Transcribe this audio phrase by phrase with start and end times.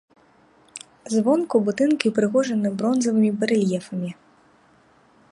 [1.15, 4.11] Звонку будынкі ўпрыгожаны бронзавымі барэльефамі.